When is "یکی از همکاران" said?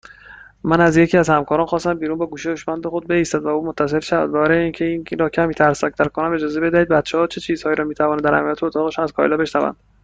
0.97-1.65